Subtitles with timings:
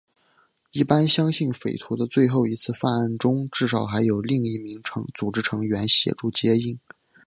[0.71, 4.81] 一般相信匪徒的最后一次犯案中至少还有另一名
[5.13, 6.79] 组织成员协助接应。